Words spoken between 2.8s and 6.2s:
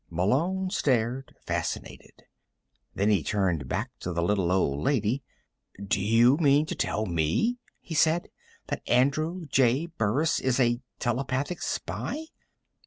Then he turned back to the little old lady. "Do